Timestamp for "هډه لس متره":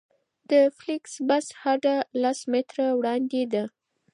1.61-2.87